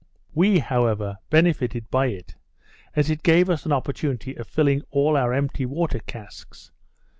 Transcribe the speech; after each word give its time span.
We, 0.33 0.57
however, 0.57 1.19
benefited 1.29 1.91
by 1.91 2.07
it, 2.07 2.33
as 2.95 3.11
it 3.11 3.21
gave 3.21 3.51
us 3.51 3.67
an 3.67 3.71
opportunity 3.71 4.33
of 4.33 4.47
filling 4.47 4.81
all 4.89 5.15
our 5.15 5.31
empty 5.31 5.67
water 5.67 5.99
casks. 5.99 6.71